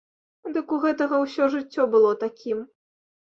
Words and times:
Дык 0.53 0.71
у 0.77 0.77
гэтага 0.85 1.19
ўсё 1.25 1.49
жыццё 1.55 1.85
было 1.97 2.15
такім. 2.23 2.65